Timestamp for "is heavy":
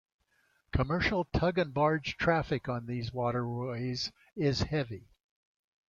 4.35-5.11